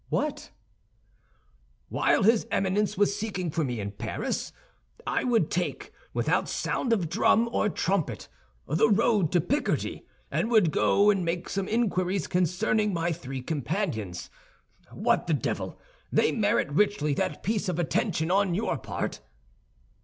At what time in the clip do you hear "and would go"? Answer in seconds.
10.31-11.11